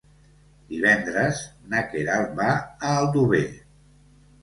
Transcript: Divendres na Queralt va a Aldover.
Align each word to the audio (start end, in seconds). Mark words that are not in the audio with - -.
Divendres 0.71 1.43
na 1.75 1.85
Queralt 1.93 2.35
va 2.43 2.51
a 2.57 2.99
Aldover. 2.99 3.47